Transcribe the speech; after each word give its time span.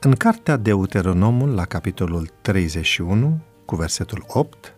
În 0.00 0.12
cartea 0.12 0.56
Deuteronomul, 0.56 1.54
la 1.54 1.64
capitolul 1.64 2.30
31, 2.40 3.40
cu 3.64 3.76
versetul 3.76 4.24
8, 4.28 4.74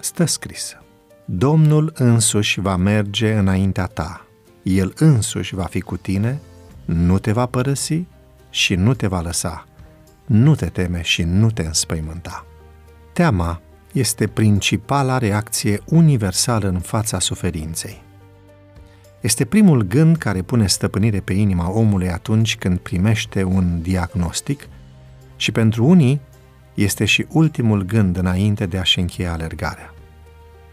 stă 0.00 0.24
scris 0.24 0.76
Domnul 1.24 1.92
însuși 1.94 2.60
va 2.60 2.76
merge 2.76 3.32
înaintea 3.32 3.86
ta, 3.86 4.26
El 4.62 4.92
însuși 4.96 5.54
va 5.54 5.64
fi 5.64 5.80
cu 5.80 5.96
tine, 5.96 6.40
nu 6.84 7.18
te 7.18 7.32
va 7.32 7.46
părăsi 7.46 8.04
și 8.50 8.74
nu 8.74 8.94
te 8.94 9.06
va 9.06 9.20
lăsa, 9.20 9.66
nu 10.26 10.54
te 10.54 10.66
teme 10.66 11.02
și 11.02 11.22
nu 11.22 11.50
te 11.50 11.62
înspăimânta. 11.62 12.46
Teama 13.12 13.60
este 13.92 14.26
principala 14.26 15.18
reacție 15.18 15.80
universală 15.86 16.68
în 16.68 16.80
fața 16.80 17.18
suferinței. 17.18 18.02
Este 19.20 19.44
primul 19.44 19.82
gând 19.82 20.16
care 20.16 20.42
pune 20.42 20.66
stăpânire 20.66 21.20
pe 21.20 21.32
inima 21.32 21.70
omului 21.70 22.10
atunci 22.10 22.56
când 22.56 22.78
primește 22.78 23.42
un 23.42 23.82
diagnostic 23.82 24.68
și 25.36 25.52
pentru 25.52 25.84
unii 25.84 26.20
este 26.74 27.04
și 27.04 27.26
ultimul 27.28 27.82
gând 27.82 28.16
înainte 28.16 28.66
de 28.66 28.78
a-și 28.78 28.98
încheia 28.98 29.32
alergarea. 29.32 29.94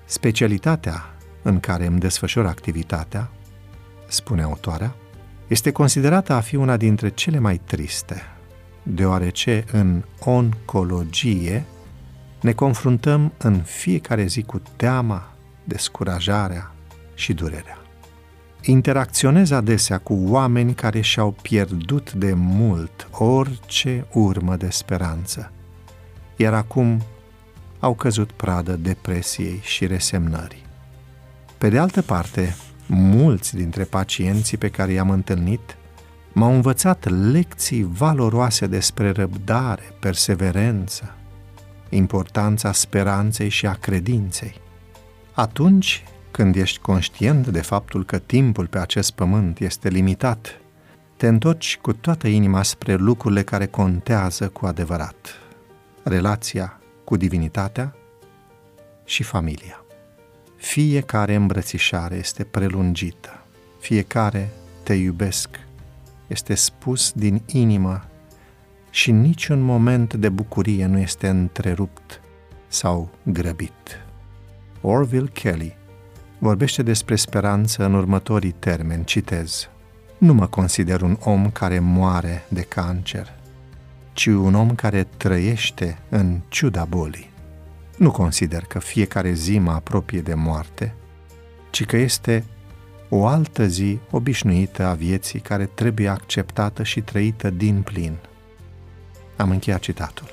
Specialitatea 0.06 1.16
în 1.42 1.60
care 1.60 1.86
îmi 1.86 2.00
desfășor 2.00 2.46
activitatea, 2.46 3.30
spune 4.08 4.42
autoarea, 4.42 4.96
este 5.48 5.72
considerată 5.72 6.34
a 6.34 6.40
fi 6.40 6.56
una 6.56 6.78
dintre 6.78 7.10
cele 7.10 7.40
mai 7.40 7.62
triste, 7.66 8.22
deoarece 8.84 9.66
în 9.72 10.04
oncologie 10.20 11.66
ne 12.42 12.52
confruntăm 12.52 13.34
în 13.38 13.62
fiecare 13.62 14.26
zi 14.26 14.44
cu 14.44 14.62
teama, 14.76 15.34
descurajarea 15.64 16.72
și 17.14 17.34
durerea. 17.34 17.87
Interacționez 18.70 19.52
adesea 19.52 19.98
cu 19.98 20.14
oameni 20.26 20.74
care 20.74 21.02
și-au 21.02 21.32
pierdut 21.42 22.14
de 22.14 22.34
mult 22.34 23.10
orice 23.12 24.06
urmă 24.14 24.56
de 24.56 24.70
speranță, 24.70 25.52
iar 26.36 26.54
acum 26.54 27.02
au 27.80 27.94
căzut 27.94 28.32
pradă 28.32 28.76
depresiei 28.76 29.60
și 29.64 29.86
resemnării. 29.86 30.66
Pe 31.58 31.70
de 31.70 31.78
altă 31.78 32.02
parte, 32.02 32.56
mulți 32.88 33.56
dintre 33.56 33.84
pacienții 33.84 34.58
pe 34.58 34.70
care 34.70 34.92
i-am 34.92 35.10
întâlnit 35.10 35.78
m-au 36.34 36.54
învățat 36.54 37.10
lecții 37.32 37.90
valoroase 37.92 38.68
despre 38.68 39.12
răbdare, 39.12 39.94
perseverență, 40.00 41.14
importanța 41.90 42.72
speranței 42.72 43.50
și 43.50 43.66
a 43.66 43.74
credinței. 43.74 44.62
Atunci 45.34 46.04
când 46.38 46.56
ești 46.56 46.80
conștient 46.80 47.48
de 47.48 47.62
faptul 47.62 48.06
că 48.06 48.18
timpul 48.18 48.68
pe 48.68 48.80
acest 48.80 49.12
pământ 49.12 49.60
este 49.60 49.90
limitat, 49.90 50.60
te 51.16 51.28
întorci 51.28 51.78
cu 51.82 51.94
toată 51.94 52.28
inima 52.28 52.64
spre 52.64 52.96
lucrurile 52.96 53.44
care 53.44 53.66
contează 53.66 54.50
cu 54.50 54.66
adevărat. 54.66 55.28
Relația 56.04 56.80
cu 57.04 57.16
divinitatea 57.16 57.96
și 59.06 59.24
familia. 59.24 59.86
Fiecare 60.56 61.36
îmbrățișare 61.36 62.16
este 62.16 62.44
prelungită, 62.44 63.44
fiecare 63.80 64.50
te 64.84 64.94
iubesc 64.94 65.50
este 66.28 66.56
spus 66.56 67.12
din 67.12 67.42
inimă 67.46 68.06
și 68.90 69.12
niciun 69.12 69.62
moment 69.62 70.14
de 70.14 70.30
bucurie 70.30 70.86
nu 70.86 70.98
este 70.98 71.28
întrerupt 71.28 72.22
sau 72.68 73.10
grăbit. 73.24 74.06
Orville 74.82 75.30
Kelly 75.34 75.77
vorbește 76.40 76.84
despre 76.84 77.16
speranță 77.16 77.86
în 77.86 77.94
următorii 77.94 78.56
termeni, 78.60 79.04
citez. 79.04 79.70
Nu 80.18 80.34
mă 80.34 80.48
consider 80.48 81.02
un 81.02 81.18
om 81.24 81.50
care 81.50 81.80
moare 81.80 82.46
de 82.50 82.62
cancer, 82.62 83.34
ci 84.14 84.26
un 84.26 84.54
om 84.54 84.76
care 84.76 85.08
trăiește 85.18 85.98
în 86.10 86.40
ciuda 86.48 86.86
bolii. 86.86 87.30
Nu 87.98 88.12
consider 88.12 88.64
că 88.64 88.80
fiecare 88.80 89.32
zi 89.32 89.60
mă 89.60 89.72
apropie 89.72 90.22
de 90.22 90.34
moarte, 90.34 90.94
ci 91.70 91.86
că 91.86 91.98
este 91.98 92.44
o 93.10 93.28
altă 93.28 93.68
zi 93.68 94.00
obișnuită 94.12 94.86
a 94.86 94.94
vieții 94.94 95.40
care 95.40 95.66
trebuie 95.66 96.08
acceptată 96.08 96.84
și 96.84 97.02
trăită 97.02 97.50
din 97.50 97.82
plin. 97.82 98.16
Am 99.36 99.50
încheiat 99.50 99.80
citatul. 99.80 100.28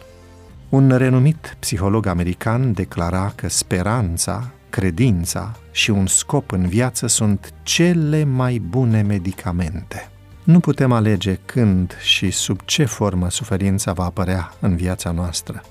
Un 0.69 0.97
renumit 0.97 1.57
psiholog 1.59 2.07
american 2.07 2.73
declara 2.73 3.33
că 3.35 3.49
speranța, 3.49 4.51
credința 4.75 5.53
și 5.71 5.91
un 5.91 6.07
scop 6.07 6.53
în 6.53 6.67
viață 6.67 7.07
sunt 7.07 7.53
cele 7.63 8.25
mai 8.25 8.59
bune 8.59 9.03
medicamente. 9.03 10.11
Nu 10.45 10.61
putem 10.61 10.93
alege 10.93 11.39
când 11.45 11.97
și 12.03 12.31
sub 12.31 12.61
ce 12.65 12.85
formă 12.85 13.31
suferința 13.31 13.93
va 13.93 14.05
apărea 14.05 14.55
în 14.61 14.77
viața 14.77 15.11
noastră, 15.11 15.63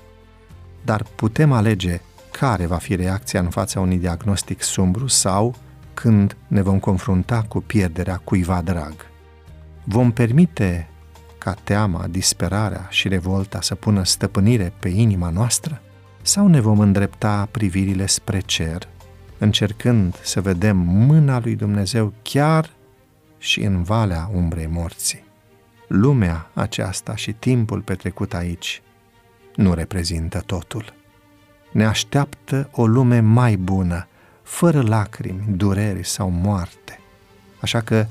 dar 0.84 1.02
putem 1.16 1.52
alege 1.52 2.00
care 2.30 2.66
va 2.66 2.76
fi 2.76 2.94
reacția 2.94 3.40
în 3.40 3.48
fața 3.48 3.80
unui 3.80 3.96
diagnostic 3.96 4.62
sumbru 4.62 5.06
sau 5.06 5.54
când 5.94 6.36
ne 6.46 6.62
vom 6.62 6.78
confrunta 6.78 7.44
cu 7.48 7.60
pierderea 7.60 8.20
cuiva 8.24 8.60
drag. 8.62 8.94
Vom 9.84 10.10
permite 10.10 10.88
ca 11.38 11.54
teama, 11.64 12.06
disperarea 12.10 12.86
și 12.90 13.08
revolta 13.08 13.60
să 13.60 13.74
pună 13.74 14.04
stăpânire 14.04 14.72
pe 14.78 14.88
inima 14.88 15.28
noastră? 15.28 15.80
Sau 16.22 16.46
ne 16.46 16.60
vom 16.60 16.78
îndrepta 16.78 17.48
privirile 17.50 18.06
spre 18.06 18.40
cer, 18.40 18.92
încercând 19.44 20.20
să 20.22 20.40
vedem 20.40 20.76
mâna 20.76 21.40
lui 21.40 21.54
Dumnezeu 21.54 22.12
chiar 22.22 22.70
și 23.38 23.60
în 23.60 23.82
valea 23.82 24.30
umbrei 24.34 24.66
morții? 24.66 25.24
Lumea 25.88 26.50
aceasta 26.54 27.16
și 27.16 27.32
timpul 27.32 27.80
petrecut 27.80 28.34
aici 28.34 28.82
nu 29.54 29.74
reprezintă 29.74 30.42
totul. 30.46 30.94
Ne 31.72 31.86
așteaptă 31.86 32.68
o 32.72 32.86
lume 32.86 33.20
mai 33.20 33.56
bună, 33.56 34.06
fără 34.42 34.82
lacrimi, 34.82 35.44
dureri 35.48 36.06
sau 36.06 36.30
moarte. 36.30 37.00
Așa 37.60 37.80
că 37.80 38.06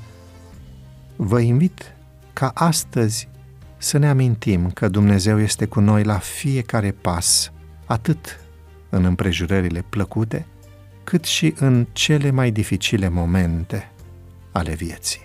vă 1.16 1.40
invit 1.40 1.94
ca 2.32 2.50
astăzi 2.54 3.28
să 3.76 3.98
ne 3.98 4.08
amintim 4.08 4.70
că 4.70 4.88
Dumnezeu 4.88 5.40
este 5.40 5.66
cu 5.66 5.80
noi 5.80 6.04
la 6.04 6.18
fiecare 6.18 6.90
pas, 6.90 7.52
atât 7.86 8.40
în 8.88 9.04
împrejurările 9.04 9.84
plăcute, 9.88 10.46
cât 11.04 11.24
și 11.24 11.54
în 11.58 11.86
cele 11.92 12.30
mai 12.30 12.50
dificile 12.50 13.08
momente 13.08 13.90
ale 14.52 14.74
vieții. 14.74 15.20